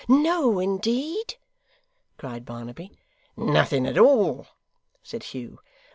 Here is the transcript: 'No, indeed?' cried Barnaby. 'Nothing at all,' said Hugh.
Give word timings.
'No, 0.07 0.57
indeed?' 0.57 1.35
cried 2.17 2.43
Barnaby. 2.43 2.91
'Nothing 3.37 3.85
at 3.85 3.99
all,' 3.99 4.47
said 5.03 5.21
Hugh. 5.25 5.59